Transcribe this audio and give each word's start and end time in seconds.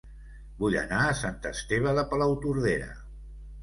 Vull 0.63 0.77
anar 0.79 1.03
a 1.03 1.13
Sant 1.21 1.39
Esteve 1.53 1.97
de 2.01 2.09
Palautordera 2.15 2.93